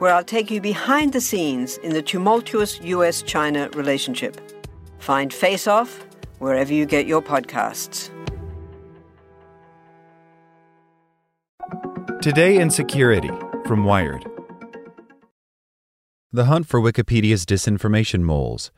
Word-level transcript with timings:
where 0.00 0.14
I'll 0.14 0.24
take 0.24 0.50
you 0.50 0.60
behind 0.60 1.12
the 1.12 1.20
scenes 1.20 1.76
in 1.78 1.92
the 1.92 2.02
tumultuous 2.02 2.80
US 2.80 3.22
China 3.22 3.68
relationship. 3.74 4.40
Find 4.98 5.32
Face 5.32 5.66
Off 5.66 6.04
wherever 6.38 6.72
you 6.72 6.86
get 6.86 7.06
your 7.06 7.22
podcasts. 7.22 8.10
Today 12.22 12.58
in 12.58 12.70
Security 12.70 13.30
from 13.66 13.84
Wired. 13.84 14.24
The 16.32 16.46
hunt 16.46 16.66
for 16.66 16.80
Wikipedia's 16.80 17.44
disinformation 17.44 18.22
moles. 18.22 18.70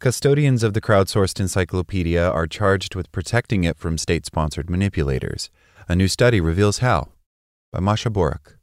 Custodians 0.00 0.64
of 0.64 0.74
the 0.74 0.80
crowdsourced 0.80 1.38
encyclopedia 1.38 2.28
are 2.28 2.48
charged 2.48 2.96
with 2.96 3.12
protecting 3.12 3.62
it 3.62 3.78
from 3.78 3.96
state 3.96 4.26
sponsored 4.26 4.68
manipulators. 4.68 5.50
A 5.88 5.94
new 5.94 6.08
study 6.08 6.40
reveals 6.40 6.78
how. 6.78 7.10
By 7.72 7.80
Masha 7.80 8.10
Borak. 8.10 8.56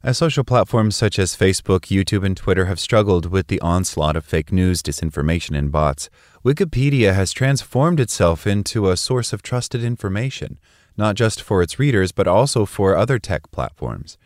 As 0.00 0.16
social 0.16 0.44
platforms 0.44 0.94
such 0.94 1.18
as 1.18 1.34
Facebook, 1.34 1.86
YouTube, 1.86 2.24
and 2.24 2.36
Twitter 2.36 2.66
have 2.66 2.78
struggled 2.78 3.26
with 3.26 3.48
the 3.48 3.60
onslaught 3.60 4.14
of 4.14 4.24
fake 4.24 4.52
news, 4.52 4.80
disinformation, 4.80 5.58
and 5.58 5.72
bots, 5.72 6.08
Wikipedia 6.44 7.14
has 7.14 7.32
transformed 7.32 7.98
itself 7.98 8.46
into 8.46 8.88
a 8.88 8.96
source 8.96 9.32
of 9.32 9.42
trusted 9.42 9.82
information, 9.82 10.60
not 10.96 11.16
just 11.16 11.42
for 11.42 11.62
its 11.62 11.80
readers, 11.80 12.12
but 12.12 12.28
also 12.28 12.64
for 12.64 12.96
other 12.96 13.18
tech 13.18 13.50
platforms. 13.50 14.16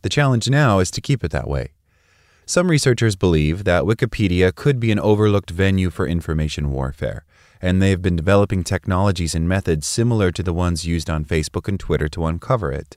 The 0.00 0.08
challenge 0.08 0.48
now 0.48 0.78
is 0.78 0.90
to 0.92 1.02
keep 1.02 1.22
it 1.22 1.30
that 1.30 1.46
way. 1.46 1.72
Some 2.46 2.70
researchers 2.70 3.14
believe 3.14 3.64
that 3.64 3.84
Wikipedia 3.84 4.54
could 4.54 4.80
be 4.80 4.90
an 4.90 4.98
overlooked 4.98 5.50
venue 5.50 5.90
for 5.90 6.06
information 6.06 6.70
warfare, 6.70 7.26
and 7.60 7.82
they've 7.82 8.00
been 8.00 8.16
developing 8.16 8.64
technologies 8.64 9.34
and 9.34 9.46
methods 9.46 9.86
similar 9.86 10.32
to 10.32 10.42
the 10.42 10.54
ones 10.54 10.86
used 10.86 11.10
on 11.10 11.26
Facebook 11.26 11.68
and 11.68 11.78
Twitter 11.78 12.08
to 12.08 12.24
uncover 12.24 12.72
it. 12.72 12.96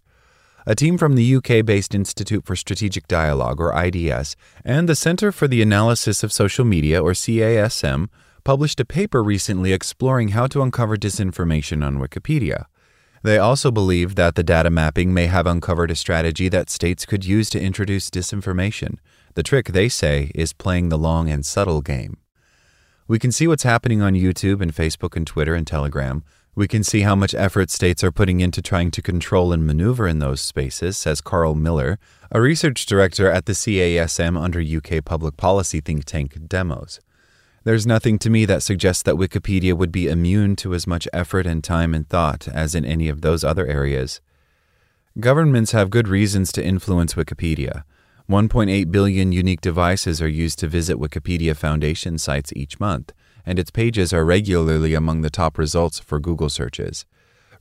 A 0.68 0.76
team 0.76 0.98
from 0.98 1.16
the 1.16 1.36
UK 1.36 1.66
based 1.66 1.96
Institute 1.96 2.46
for 2.46 2.56
Strategic 2.56 3.08
Dialogue, 3.08 3.60
or 3.60 3.76
IDS, 3.76 4.36
and 4.64 4.88
the 4.88 4.96
Center 4.96 5.32
for 5.32 5.48
the 5.48 5.62
Analysis 5.62 6.24
of 6.24 6.32
Social 6.32 6.66
Media, 6.66 7.02
or 7.02 7.14
CASM, 7.14 8.10
published 8.44 8.80
a 8.80 8.86
paper 8.86 9.24
recently 9.24 9.74
exploring 9.74 10.30
how 10.30 10.46
to 10.48 10.62
uncover 10.62 10.98
disinformation 10.98 11.86
on 11.86 11.98
Wikipedia. 11.98 12.66
They 13.24 13.40
also 13.40 13.72
believe 13.72 14.16
that 14.16 14.36
the 14.36 14.44
data 14.44 14.70
mapping 14.70 15.14
may 15.14 15.28
have 15.28 15.48
uncovered 15.48 15.92
a 15.92 15.96
strategy 15.96 16.48
that 16.50 16.70
states 16.70 17.06
could 17.06 17.26
use 17.26 17.50
to 17.52 17.62
introduce 17.62 18.10
disinformation. 18.10 18.98
The 19.34 19.44
trick, 19.44 19.68
they 19.68 19.90
say, 19.90 20.32
is 20.36 20.54
playing 20.54 20.90
the 20.90 20.98
long 20.98 21.30
and 21.30 21.46
subtle 21.46 21.82
game. 21.82 22.18
We 23.08 23.20
can 23.20 23.32
see 23.32 23.48
what's 23.48 23.64
happening 23.64 24.02
on 24.02 24.14
YouTube 24.14 24.62
and 24.62 24.74
Facebook 24.74 25.16
and 25.16 25.28
Twitter 25.28 25.54
and 25.54 25.68
Telegram. 25.68 26.24
We 26.54 26.68
can 26.68 26.84
see 26.84 27.02
how 27.02 27.16
much 27.16 27.34
effort 27.34 27.70
states 27.70 28.04
are 28.04 28.12
putting 28.12 28.42
into 28.42 28.62
trying 28.62 28.92
to 28.92 29.02
control 29.02 29.54
and 29.54 29.66
maneuver 29.66 30.06
in 30.06 30.20
those 30.20 30.42
spaces, 30.42 30.98
says 30.98 31.22
Carl 31.22 31.56
Miller, 31.56 31.98
a 32.30 32.42
research 32.42 32.86
director 32.86 33.32
at 33.32 33.46
the 33.46 33.54
CASM 33.54 34.38
under 34.38 34.60
UK 34.60 35.04
public 35.06 35.38
policy 35.38 35.80
think 35.80 36.04
tank 36.04 36.38
Demos. 36.50 37.00
There's 37.64 37.88
nothing 37.88 38.20
to 38.20 38.30
me 38.30 38.44
that 38.46 38.64
suggests 38.64 39.04
that 39.04 39.16
Wikipedia 39.16 39.78
would 39.78 39.94
be 39.94 40.10
immune 40.10 40.58
to 40.58 40.74
as 40.74 40.86
much 40.86 41.08
effort 41.14 41.46
and 41.46 41.64
time 41.64 41.94
and 41.94 42.10
thought 42.10 42.50
as 42.50 42.76
in 42.76 42.84
any 42.84 43.08
of 43.08 43.22
those 43.22 43.46
other 43.46 43.66
areas. 43.68 44.20
Governments 45.20 45.72
have 45.72 45.90
good 45.90 46.08
reasons 46.08 46.52
to 46.54 46.64
influence 46.64 47.14
Wikipedia. 47.14 47.84
1.8 48.30 48.92
billion 48.92 49.32
unique 49.32 49.62
devices 49.62 50.22
are 50.22 50.28
used 50.28 50.60
to 50.60 50.68
visit 50.68 50.98
Wikipedia 50.98 51.56
Foundation 51.56 52.18
sites 52.18 52.52
each 52.56 52.80
month, 52.80 53.14
and 53.46 53.60
its 53.60 53.72
pages 53.72 54.14
are 54.14 54.26
regularly 54.26 54.94
among 54.94 55.22
the 55.22 55.30
top 55.30 55.58
results 55.58 56.00
for 56.00 56.20
Google 56.20 56.50
searches. 56.50 57.06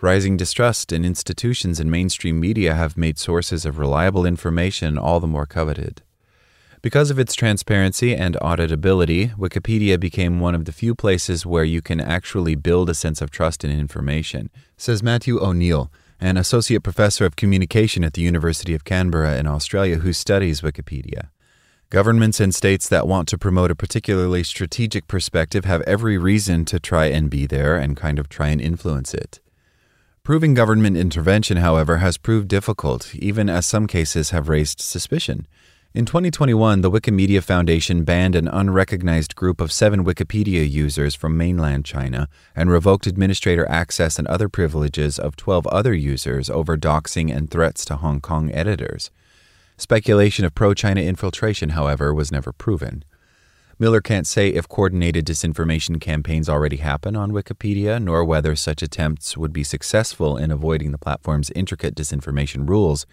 Rising 0.01 0.37
distrust 0.37 0.93
in 0.93 1.05
institutions 1.05 1.79
and 1.79 1.91
mainstream 1.91 2.41
media 2.41 2.75
have 2.75 2.97
made 2.97 3.19
sources 3.19 3.67
of 3.67 3.79
reliable 3.79 4.25
information 4.25 4.97
all 4.97 5.21
the 5.21 5.27
more 5.27 5.47
coveted. 5.47 6.03
Because 6.83 7.11
of 7.11 7.19
its 7.19 7.35
transparency 7.35 8.17
and 8.17 8.37
auditability, 8.37 9.37
Wikipedia 9.37 10.01
became 10.01 10.41
one 10.41 10.55
of 10.55 10.65
the 10.65 10.73
few 10.73 10.95
places 10.95 11.45
where 11.45 11.65
you 11.65 11.83
can 11.83 12.01
actually 12.01 12.55
build 12.55 12.89
a 12.89 12.95
sense 12.95 13.21
of 13.21 13.31
trust 13.31 13.65
in 13.65 13.71
information, 13.71 14.49
says 14.79 15.03
Matthew 15.03 15.39
O'Neil, 15.39 15.93
an 16.19 16.39
associate 16.39 16.83
professor 16.83 17.27
of 17.27 17.37
communication 17.37 18.03
at 18.03 18.15
the 18.15 18.23
University 18.23 18.75
of 18.75 18.85
Canberra 18.85 19.37
in 19.37 19.47
Australia 19.47 19.97
who 19.97 20.15
studies 20.15 20.62
Wikipedia. 20.62 21.29
Governments 21.91 22.39
and 22.39 22.55
states 22.55 22.89
that 22.89 23.09
want 23.09 23.27
to 23.31 23.37
promote 23.37 23.73
a 23.73 23.75
particularly 23.75 24.45
strategic 24.45 25.09
perspective 25.09 25.65
have 25.65 25.83
every 25.83 26.17
reason 26.17 26.65
to 26.67 26.78
try 26.78 27.06
and 27.06 27.28
be 27.28 27.47
there 27.47 27.77
and 27.77 27.97
kind 27.97 28.21
of 28.21 28.28
try 28.28 28.51
and 28.51 28.61
influence 28.61 29.12
it. 29.12 29.41
Proving 30.23 30.55
government 30.55 30.97
intervention, 30.97 31.56
however, 31.56 31.97
has 31.97 32.17
proved 32.17 32.47
difficult, 32.47 33.12
even 33.17 33.50
as 33.50 33.67
some 33.67 33.89
cases 33.89 34.31
have 34.31 34.49
raised 34.49 34.81
suspicion. 34.81 35.49
In 35.93 36.06
2021, 36.06 36.83
the 36.83 36.93
Wikimedia 36.93 37.43
Foundation 37.43 38.05
banned 38.05 38.37
an 38.37 38.47
unrecognized 38.47 39.34
group 39.34 39.61
of 39.61 39.73
seven 39.73 40.05
Wikipedia 40.05 40.71
users 40.71 41.17
from 41.17 41.37
mainland 41.37 41.84
China 41.84 42.29
and 42.55 42.71
revoked 42.71 43.09
administrator 43.09 43.69
access 43.69 44.17
and 44.17 44.29
other 44.29 44.49
privileges 44.49 45.19
of 45.19 45.34
12 45.34 45.67
other 45.67 45.93
users 45.93 46.49
over 46.49 46.77
doxing 46.77 47.34
and 47.37 47.50
threats 47.50 47.84
to 47.87 47.97
Hong 47.97 48.21
Kong 48.21 48.49
editors. 48.55 49.11
Speculation 49.81 50.45
of 50.45 50.55
pro 50.55 50.75
China 50.75 51.01
infiltration, 51.01 51.71
however, 51.71 52.15
was 52.15 52.31
never 52.31 52.53
proven. 52.53 53.03
Miller 53.79 54.01
can't 54.01 54.27
say 54.27 54.51
if 54.51 54.69
coordinated 54.69 55.25
disinformation 55.25 56.01
campaigns 56.01 56.49
already 56.49 56.77
happen 56.77 57.17
on 57.17 57.33
Wikipedia, 57.33 58.01
nor 58.01 58.25
whether 58.25 58.55
such 58.55 58.83
attempts 58.83 59.37
would 59.37 59.53
be 59.53 59.65
successful 59.65 60.37
in 60.37 60.51
avoiding 60.51 60.93
the 60.93 60.99
platform's 60.99 61.51
intricate 61.57 61.97
disinformation 61.97 62.69
rules 62.69 63.07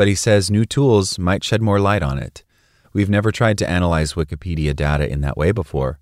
but 0.00 0.08
he 0.08 0.14
says 0.14 0.50
new 0.50 0.64
tools 0.64 1.18
might 1.18 1.44
shed 1.44 1.60
more 1.60 1.78
light 1.78 2.02
on 2.02 2.18
it. 2.18 2.42
We've 2.94 3.10
never 3.10 3.30
tried 3.30 3.58
to 3.58 3.68
analyze 3.68 4.14
Wikipedia 4.14 4.74
data 4.74 5.06
in 5.06 5.20
that 5.20 5.36
way 5.36 5.52
before. 5.52 5.98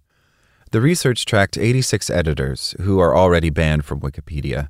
The 0.70 0.80
research 0.80 1.26
tracked 1.26 1.58
86 1.58 2.08
editors 2.08 2.76
who 2.80 3.00
are 3.00 3.16
already 3.16 3.50
banned 3.50 3.84
from 3.84 4.00
Wikipedia. 4.00 4.68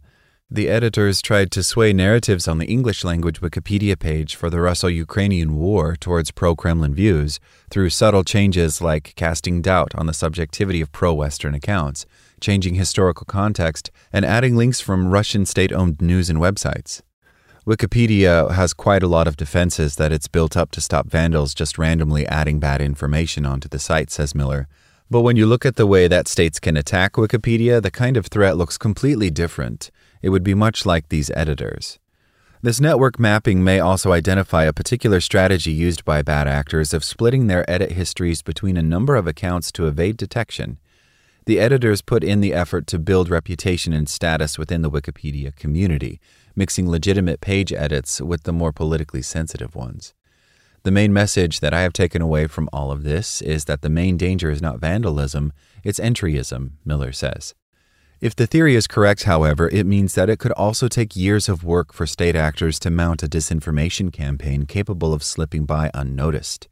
The 0.50 0.70
editors 0.70 1.20
tried 1.20 1.50
to 1.50 1.62
sway 1.62 1.92
narratives 1.92 2.48
on 2.48 2.56
the 2.56 2.64
English 2.64 3.04
language 3.04 3.42
Wikipedia 3.42 3.98
page 3.98 4.34
for 4.34 4.48
the 4.48 4.62
Russo 4.62 4.86
Ukrainian 4.86 5.56
war 5.56 5.94
towards 5.94 6.30
pro 6.30 6.56
Kremlin 6.56 6.94
views 6.94 7.38
through 7.68 7.90
subtle 7.90 8.24
changes 8.24 8.80
like 8.80 9.12
casting 9.14 9.60
doubt 9.60 9.94
on 9.94 10.06
the 10.06 10.14
subjectivity 10.14 10.80
of 10.80 10.90
pro 10.90 11.12
Western 11.12 11.54
accounts, 11.54 12.06
changing 12.40 12.76
historical 12.76 13.26
context, 13.26 13.90
and 14.10 14.24
adding 14.24 14.56
links 14.56 14.80
from 14.80 15.08
Russian 15.08 15.44
state 15.44 15.70
owned 15.70 16.00
news 16.00 16.30
and 16.30 16.38
websites. 16.38 17.02
Wikipedia 17.66 18.50
has 18.52 18.72
quite 18.72 19.02
a 19.02 19.06
lot 19.06 19.28
of 19.28 19.36
defenses 19.36 19.96
that 19.96 20.12
it's 20.12 20.28
built 20.28 20.56
up 20.56 20.70
to 20.70 20.80
stop 20.80 21.10
vandals 21.10 21.52
just 21.52 21.76
randomly 21.76 22.26
adding 22.26 22.58
bad 22.58 22.80
information 22.80 23.44
onto 23.44 23.68
the 23.68 23.78
site, 23.78 24.10
says 24.10 24.34
Miller. 24.34 24.66
But 25.10 25.20
when 25.20 25.36
you 25.36 25.44
look 25.44 25.66
at 25.66 25.76
the 25.76 25.86
way 25.86 26.08
that 26.08 26.26
states 26.26 26.58
can 26.58 26.74
attack 26.74 27.12
Wikipedia, 27.12 27.82
the 27.82 27.90
kind 27.90 28.16
of 28.16 28.28
threat 28.28 28.56
looks 28.56 28.78
completely 28.78 29.28
different. 29.30 29.90
It 30.22 30.30
would 30.30 30.44
be 30.44 30.54
much 30.54 30.84
like 30.84 31.08
these 31.08 31.30
editors. 31.34 31.98
This 32.60 32.80
network 32.80 33.20
mapping 33.20 33.62
may 33.62 33.78
also 33.78 34.10
identify 34.10 34.64
a 34.64 34.72
particular 34.72 35.20
strategy 35.20 35.70
used 35.70 36.04
by 36.04 36.22
bad 36.22 36.48
actors 36.48 36.92
of 36.92 37.04
splitting 37.04 37.46
their 37.46 37.68
edit 37.70 37.92
histories 37.92 38.42
between 38.42 38.76
a 38.76 38.82
number 38.82 39.14
of 39.14 39.28
accounts 39.28 39.70
to 39.72 39.86
evade 39.86 40.16
detection. 40.16 40.78
The 41.46 41.60
editors 41.60 42.02
put 42.02 42.24
in 42.24 42.40
the 42.40 42.52
effort 42.52 42.88
to 42.88 42.98
build 42.98 43.30
reputation 43.30 43.92
and 43.92 44.08
status 44.08 44.58
within 44.58 44.82
the 44.82 44.90
Wikipedia 44.90 45.54
community, 45.54 46.20
mixing 46.56 46.90
legitimate 46.90 47.40
page 47.40 47.72
edits 47.72 48.20
with 48.20 48.42
the 48.42 48.52
more 48.52 48.72
politically 48.72 49.22
sensitive 49.22 49.76
ones. 49.76 50.12
The 50.82 50.90
main 50.90 51.12
message 51.12 51.60
that 51.60 51.72
I 51.72 51.82
have 51.82 51.92
taken 51.92 52.20
away 52.20 52.48
from 52.48 52.68
all 52.72 52.90
of 52.90 53.04
this 53.04 53.40
is 53.40 53.66
that 53.66 53.82
the 53.82 53.88
main 53.88 54.16
danger 54.16 54.50
is 54.50 54.60
not 54.60 54.80
vandalism, 54.80 55.52
it's 55.84 56.00
entryism, 56.00 56.72
Miller 56.84 57.12
says. 57.12 57.54
If 58.20 58.34
the 58.34 58.48
theory 58.48 58.74
is 58.74 58.88
correct, 58.88 59.24
however, 59.24 59.68
it 59.68 59.86
means 59.86 60.14
that 60.14 60.28
it 60.28 60.40
could 60.40 60.50
also 60.52 60.88
take 60.88 61.14
years 61.14 61.48
of 61.48 61.62
work 61.62 61.92
for 61.92 62.04
state 62.04 62.34
actors 62.34 62.80
to 62.80 62.90
mount 62.90 63.22
a 63.22 63.28
disinformation 63.28 64.12
campaign 64.12 64.66
capable 64.66 65.14
of 65.14 65.22
slipping 65.22 65.66
by 65.66 65.92
unnoticed. 65.94 66.66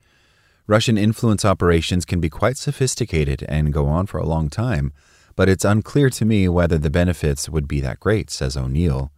Russian 0.66 0.98
influence 0.98 1.44
operations 1.44 2.04
can 2.04 2.18
be 2.18 2.28
quite 2.28 2.56
sophisticated 2.56 3.44
and 3.48 3.72
go 3.72 3.86
on 3.86 4.06
for 4.06 4.18
a 4.18 4.26
long 4.26 4.50
time, 4.50 4.92
but 5.36 5.48
it's 5.48 5.64
unclear 5.64 6.10
to 6.10 6.24
me 6.24 6.48
whether 6.48 6.78
the 6.78 6.90
benefits 6.90 7.48
would 7.48 7.68
be 7.68 7.80
that 7.80 8.00
great, 8.00 8.28
says 8.28 8.56
O'Neil. 8.56 9.12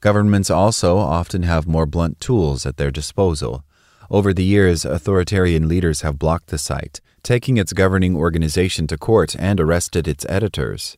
Governments 0.00 0.50
also 0.50 0.98
often 0.98 1.42
have 1.42 1.66
more 1.66 1.86
blunt 1.86 2.20
tools 2.20 2.66
at 2.66 2.76
their 2.76 2.92
disposal. 2.92 3.64
Over 4.08 4.32
the 4.32 4.44
years, 4.44 4.84
authoritarian 4.84 5.66
leaders 5.66 6.02
have 6.02 6.20
blocked 6.20 6.50
the 6.50 6.58
site, 6.58 7.00
taking 7.24 7.56
its 7.56 7.72
governing 7.72 8.14
organization 8.14 8.86
to 8.86 8.96
court 8.96 9.34
and 9.36 9.58
arrested 9.58 10.06
its 10.06 10.24
editors. 10.28 10.96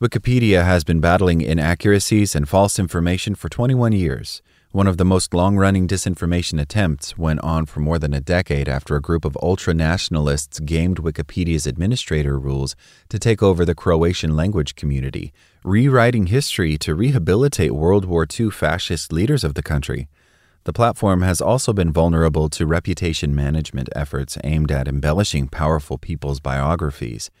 Wikipedia 0.00 0.64
has 0.64 0.84
been 0.84 1.00
battling 1.00 1.40
inaccuracies 1.40 2.36
and 2.36 2.48
false 2.48 2.78
information 2.78 3.34
for 3.34 3.48
21 3.48 3.90
years. 3.90 4.42
One 4.70 4.86
of 4.86 4.96
the 4.96 5.04
most 5.04 5.34
long 5.34 5.56
running 5.56 5.88
disinformation 5.88 6.60
attempts 6.60 7.18
went 7.18 7.40
on 7.40 7.66
for 7.66 7.80
more 7.80 7.98
than 7.98 8.14
a 8.14 8.20
decade 8.20 8.68
after 8.68 8.94
a 8.94 9.00
group 9.00 9.24
of 9.24 9.36
ultra 9.42 9.74
nationalists 9.74 10.60
gamed 10.60 10.98
Wikipedia's 10.98 11.66
administrator 11.66 12.38
rules 12.38 12.76
to 13.08 13.18
take 13.18 13.42
over 13.42 13.64
the 13.64 13.74
Croatian 13.74 14.36
language 14.36 14.76
community, 14.76 15.32
rewriting 15.64 16.28
history 16.28 16.78
to 16.78 16.94
rehabilitate 16.94 17.74
World 17.74 18.04
War 18.04 18.24
II 18.38 18.50
fascist 18.50 19.12
leaders 19.12 19.42
of 19.42 19.54
the 19.54 19.64
country. 19.64 20.08
The 20.62 20.72
platform 20.72 21.22
has 21.22 21.40
also 21.40 21.72
been 21.72 21.90
vulnerable 21.90 22.48
to 22.50 22.66
reputation 22.66 23.34
management 23.34 23.88
efforts 23.96 24.38
aimed 24.44 24.70
at 24.70 24.86
embellishing 24.86 25.48
powerful 25.48 25.98
people's 25.98 26.38
biographies. 26.38 27.32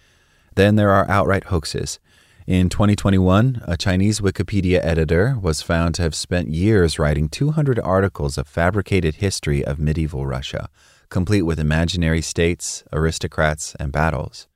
Then 0.56 0.74
there 0.74 0.90
are 0.90 1.08
outright 1.08 1.44
hoaxes. 1.44 2.00
In 2.48 2.70
2021, 2.70 3.60
a 3.68 3.76
Chinese 3.76 4.20
Wikipedia 4.20 4.80
editor 4.82 5.38
was 5.38 5.60
found 5.60 5.94
to 5.96 6.02
have 6.02 6.14
spent 6.14 6.48
years 6.48 6.98
writing 6.98 7.28
200 7.28 7.78
articles 7.80 8.38
of 8.38 8.48
fabricated 8.48 9.16
history 9.16 9.62
of 9.62 9.78
medieval 9.78 10.24
Russia, 10.24 10.70
complete 11.10 11.42
with 11.42 11.60
imaginary 11.60 12.22
states, 12.22 12.84
aristocrats, 12.90 13.74
and 13.78 13.92
battles. 13.92 14.48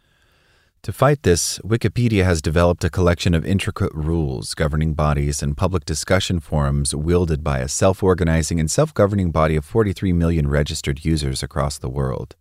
To 0.84 0.92
fight 0.94 1.22
this, 1.22 1.58
Wikipedia 1.58 2.24
has 2.24 2.40
developed 2.40 2.82
a 2.82 2.88
collection 2.88 3.34
of 3.34 3.44
intricate 3.44 3.92
rules 3.92 4.54
governing 4.54 4.94
bodies 4.94 5.42
and 5.42 5.54
public 5.54 5.84
discussion 5.84 6.40
forums 6.40 6.94
wielded 6.94 7.44
by 7.44 7.58
a 7.58 7.68
self 7.68 8.02
organizing 8.02 8.58
and 8.58 8.70
self 8.70 8.94
governing 8.94 9.30
body 9.32 9.54
of 9.54 9.66
43 9.66 10.14
million 10.14 10.48
registered 10.48 11.04
users 11.04 11.42
across 11.42 11.76
the 11.76 11.90
world. 11.90 12.36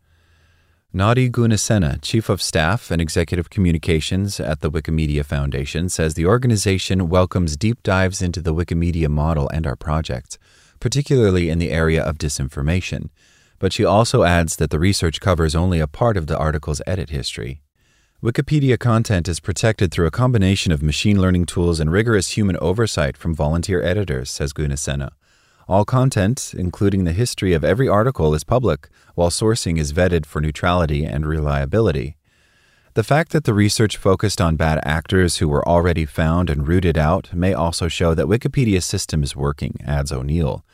Nadee 0.94 1.30
Gunasena, 1.30 2.02
Chief 2.02 2.28
of 2.28 2.42
Staff 2.42 2.92
and 2.92 3.02
Executive 3.02 3.50
Communications 3.50 4.42
at 4.42 4.60
the 4.60 4.70
Wikimedia 4.70 5.24
Foundation, 5.24 5.88
says 5.88 6.16
the 6.16 6.26
organization 6.26 7.08
welcomes 7.08 7.56
deep 7.56 7.82
dives 7.82 8.22
into 8.22 8.42
the 8.42 8.54
Wikimedia 8.54 9.08
model 9.08 9.48
and 9.54 9.66
our 9.66 9.78
projects, 9.78 10.38
particularly 10.82 11.50
in 11.50 11.60
the 11.60 11.72
area 11.72 12.04
of 12.04 12.18
disinformation. 12.18 13.08
But 13.58 13.72
she 13.72 13.86
also 13.86 14.24
adds 14.24 14.58
that 14.58 14.70
the 14.70 14.80
research 14.80 15.22
covers 15.22 15.56
only 15.56 15.80
a 15.80 15.88
part 15.88 16.18
of 16.18 16.28
the 16.28 16.38
article's 16.38 16.82
edit 16.86 17.10
history. 17.10 17.62
Wikipedia 18.22 18.78
content 18.78 19.30
is 19.30 19.40
protected 19.40 19.94
through 19.94 20.08
a 20.08 20.12
combination 20.12 20.74
of 20.74 20.84
machine 20.84 21.22
learning 21.22 21.46
tools 21.46 21.80
and 21.80 21.90
rigorous 21.90 22.36
human 22.36 22.58
oversight 22.58 23.16
from 23.16 23.34
volunteer 23.34 23.82
editors, 23.82 24.30
says 24.30 24.52
Gunasena. 24.52 25.12
All 25.72 25.86
content, 25.86 26.54
including 26.54 27.06
the 27.06 27.14
history 27.14 27.54
of 27.54 27.64
every 27.64 27.88
article, 27.88 28.36
is 28.36 28.44
public, 28.44 28.90
while 29.16 29.30
sourcing 29.30 29.80
is 29.80 29.94
vetted 29.94 30.26
for 30.26 30.42
neutrality 30.42 31.06
and 31.06 31.26
reliability. 31.26 32.18
The 32.94 33.06
fact 33.06 33.32
that 33.32 33.46
the 33.46 33.54
research 33.54 33.96
focused 33.96 34.42
on 34.42 34.58
bad 34.58 34.82
actors 34.84 35.38
who 35.38 35.48
were 35.48 35.66
already 35.66 36.06
found 36.06 36.50
and 36.50 36.68
rooted 36.68 36.98
out 36.98 37.34
may 37.34 37.54
also 37.54 37.88
show 37.88 38.14
that 38.14 38.26
Wikipedia's 38.26 38.84
system 38.84 39.24
is 39.24 39.34
working, 39.34 39.78
adds 39.88 40.12
O'Neil. 40.12 40.66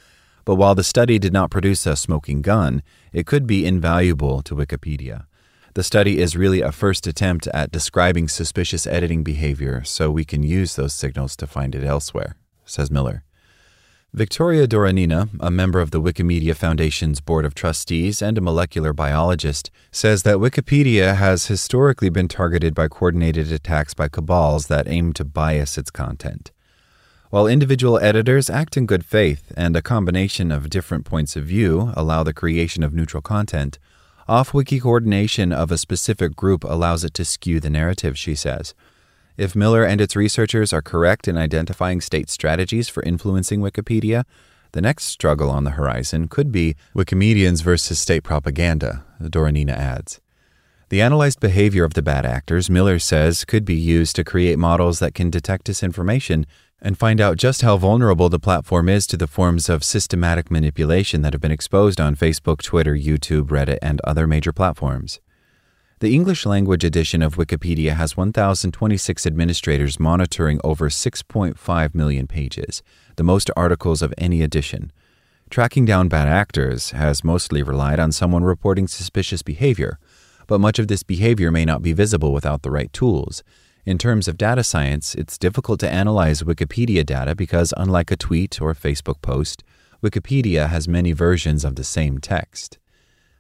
But 0.46 0.56
while 0.56 0.74
the 0.74 0.84
study 0.84 1.20
did 1.20 1.32
not 1.32 1.52
produce 1.52 1.86
a 1.86 1.96
smoking 1.96 2.42
gun, 2.42 2.82
it 3.14 3.28
could 3.28 3.46
be 3.46 3.68
invaluable 3.68 4.42
to 4.42 4.56
Wikipedia. 4.56 5.28
The 5.76 5.84
study 5.84 6.18
is 6.18 6.36
really 6.36 6.62
a 6.62 6.72
first 6.72 7.06
attempt 7.06 7.46
at 7.54 7.72
describing 7.72 8.30
suspicious 8.30 8.88
editing 8.88 9.24
behavior, 9.24 9.84
so 9.84 10.10
we 10.10 10.26
can 10.26 10.42
use 10.42 10.76
those 10.76 10.96
signals 10.96 11.36
to 11.36 11.46
find 11.46 11.76
it 11.76 11.84
elsewhere, 11.84 12.36
says 12.66 12.90
Miller. 12.90 13.27
Victoria 14.14 14.66
Doronina, 14.66 15.30
a 15.42 15.52
member 15.52 15.82
of 15.82 15.92
the 15.92 16.02
Wikimedia 16.02 16.56
Foundation's 16.56 17.20
Board 17.20 17.44
of 17.44 17.54
Trustees 17.54 18.22
and 18.22 18.38
a 18.38 18.42
molecular 18.42 18.94
biologist, 18.94 19.70
says 19.92 20.24
that 20.24 20.38
Wikipedia 20.38 21.18
has 21.18 21.48
historically 21.48 22.10
been 22.10 22.30
targeted 22.30 22.74
by 22.74 22.88
coordinated 22.88 23.52
attacks 23.52 23.94
by 23.94 24.08
cabals 24.08 24.68
that 24.68 24.88
aim 24.88 25.12
to 25.12 25.26
bias 25.26 25.78
its 25.78 25.92
content. 25.92 26.52
While 27.32 27.48
individual 27.48 28.00
editors 28.00 28.50
act 28.50 28.78
in 28.78 28.86
good 28.86 29.06
faith 29.06 29.52
and 29.58 29.76
a 29.76 29.82
combination 29.82 30.54
of 30.54 30.70
different 30.70 31.04
points 31.04 31.36
of 31.36 31.44
view 31.44 31.92
allow 31.94 32.24
the 32.24 32.34
creation 32.34 32.84
of 32.84 32.94
neutral 32.94 33.22
content, 33.22 33.78
off 34.26 34.54
wiki 34.54 34.80
coordination 34.80 35.52
of 35.52 35.70
a 35.70 35.78
specific 35.78 36.34
group 36.34 36.64
allows 36.64 37.04
it 37.04 37.14
to 37.16 37.26
skew 37.26 37.60
the 37.60 37.70
narrative, 37.70 38.18
she 38.18 38.36
says. 38.36 38.74
If 39.38 39.56
Miller 39.56 39.84
and 39.84 40.02
its 40.02 40.16
researchers 40.16 40.74
are 40.74 40.82
correct 40.82 41.28
in 41.28 41.38
identifying 41.38 42.02
state 42.02 42.28
strategies 42.28 42.90
for 42.90 43.04
influencing 43.04 43.60
Wikipedia, 43.60 44.24
the 44.72 44.82
next 44.82 45.04
struggle 45.04 45.52
on 45.52 45.64
the 45.64 45.72
horizon 45.72 46.28
could 46.28 46.52
be 46.52 46.76
Wikimedians 46.96 47.62
versus 47.62 48.00
state 48.00 48.24
propaganda, 48.24 49.06
Doronina 49.22 49.74
adds. 49.74 50.20
The 50.90 51.04
analyzed 51.04 51.40
behavior 51.40 51.84
of 51.84 51.94
the 51.94 52.02
bad 52.02 52.26
actors, 52.26 52.68
Miller 52.68 52.98
says, 52.98 53.46
could 53.46 53.64
be 53.64 53.76
used 53.76 54.16
to 54.16 54.24
create 54.24 54.58
models 54.58 54.98
that 55.00 55.14
can 55.14 55.30
detect 55.30 55.68
disinformation 55.68 56.46
and 56.82 56.98
find 56.98 57.22
out 57.22 57.38
just 57.38 57.62
how 57.62 57.78
vulnerable 57.78 58.30
the 58.30 58.40
platform 58.40 58.90
is 58.90 59.06
to 59.08 59.18
the 59.18 59.28
forms 59.28 59.70
of 59.70 59.84
systematic 59.84 60.50
manipulation 60.50 61.22
that 61.22 61.34
have 61.34 61.42
been 61.42 61.52
exposed 61.52 62.02
on 62.02 62.16
Facebook, 62.16 62.64
Twitter, 62.64 62.96
YouTube, 62.96 63.50
Reddit, 63.50 63.78
and 63.84 64.02
other 64.04 64.26
major 64.26 64.52
platforms. 64.52 65.20
The 66.00 66.14
English 66.14 66.46
language 66.46 66.84
edition 66.84 67.24
of 67.24 67.38
Wikipedia 67.38 67.94
has 67.94 68.16
1,026 68.16 69.26
administrators 69.26 70.00
monitoring 70.00 70.60
over 70.64 70.90
6.5 70.90 71.96
million 71.96 72.28
pages, 72.28 72.84
the 73.16 73.24
most 73.24 73.50
articles 73.58 74.04
of 74.04 74.14
any 74.16 74.44
edition. 74.44 74.92
Tracking 75.50 75.86
down 75.86 76.08
bad 76.08 76.28
actors 76.28 76.92
has 76.92 77.24
mostly 77.24 77.64
relied 77.64 78.00
on 78.00 78.12
someone 78.12 78.44
reporting 78.44 78.88
suspicious 78.88 79.42
behavior, 79.42 79.98
but 80.46 80.62
much 80.62 80.78
of 80.78 80.88
this 80.88 81.02
behavior 81.02 81.50
may 81.50 81.66
not 81.66 81.82
be 81.82 81.94
visible 81.94 82.32
without 82.32 82.62
the 82.62 82.70
right 82.70 82.94
tools. 82.94 83.42
In 83.84 83.98
terms 83.98 84.28
of 84.28 84.38
data 84.38 84.64
science, 84.64 85.16
it's 85.16 85.36
difficult 85.36 85.80
to 85.80 85.90
analyze 85.90 86.44
Wikipedia 86.44 87.04
data 87.04 87.34
because, 87.34 87.74
unlike 87.76 88.12
a 88.12 88.16
tweet 88.16 88.62
or 88.62 88.76
Facebook 88.76 89.24
post, 89.24 89.64
Wikipedia 90.04 90.70
has 90.70 90.88
many 90.88 91.12
versions 91.12 91.66
of 91.66 91.76
the 91.76 91.84
same 91.84 92.20
text. 92.20 92.78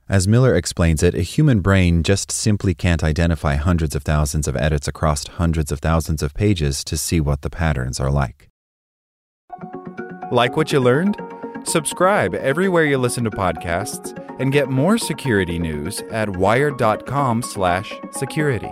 As 0.09 0.25
Miller 0.25 0.55
explains 0.55 1.03
it, 1.03 1.15
a 1.15 1.21
human 1.21 1.59
brain 1.59 2.01
just 2.01 2.31
simply 2.31 2.73
can't 2.73 3.03
identify 3.03 3.55
hundreds 3.55 3.93
of 3.93 4.03
thousands 4.03 4.47
of 4.47 4.55
edits 4.55 4.87
across 4.87 5.27
hundreds 5.27 5.69
of 5.69 5.79
thousands 5.79 6.23
of 6.23 6.33
pages 6.33 6.85
to 6.85 6.95
see 6.95 7.19
what 7.19 7.41
the 7.41 7.49
patterns 7.49 7.99
are 7.99 8.09
like. 8.09 8.47
Like 10.31 10.55
what 10.55 10.71
you 10.71 10.79
learned? 10.79 11.17
Subscribe 11.65 12.35
everywhere 12.35 12.85
you 12.85 12.97
listen 12.97 13.25
to 13.25 13.29
podcasts 13.29 14.17
and 14.39 14.53
get 14.53 14.69
more 14.69 14.97
security 14.97 15.59
news 15.59 16.01
at 16.09 16.37
wired.com/security. 16.37 18.71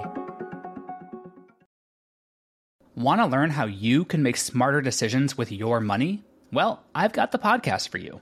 Want 2.96 3.20
to 3.20 3.28
learn 3.28 3.50
how 3.50 3.66
you 3.66 4.06
can 4.06 4.24
make 4.24 4.38
smarter 4.38 4.80
decisions 4.80 5.38
with 5.38 5.52
your 5.52 5.82
money? 5.82 6.24
Well, 6.54 6.86
I've 6.96 7.12
got 7.12 7.34
the 7.34 7.40
podcast 7.40 7.90
for 7.90 7.98
you. 7.98 8.22